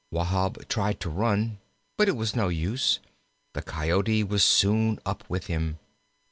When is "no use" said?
2.35-2.97